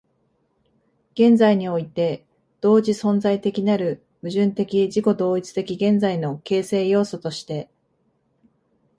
[1.13, 2.25] 現在において
[2.59, 7.69] 同時存在的なる矛盾的自己同一的現在の形成要素として、